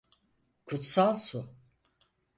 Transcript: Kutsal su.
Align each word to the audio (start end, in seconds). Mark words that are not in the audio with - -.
Kutsal 0.65 1.13
su. 1.25 1.41